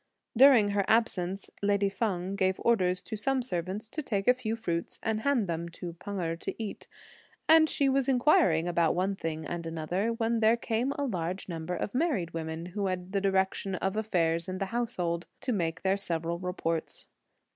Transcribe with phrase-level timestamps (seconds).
[0.35, 4.99] During her absence, lady Feng gave orders to some servants to take a few fruits
[5.03, 6.87] and hand them to Pan Erh to eat;
[7.47, 11.75] and she was inquiring about one thing and another, when there came a large number
[11.75, 15.97] of married women, who had the direction of affairs in the household, to make their
[15.97, 17.05] several reports.